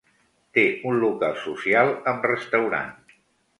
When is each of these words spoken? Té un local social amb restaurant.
Té 0.57 0.63
un 0.91 0.97
local 1.03 1.37
social 1.43 1.93
amb 2.15 2.27
restaurant. 2.33 2.93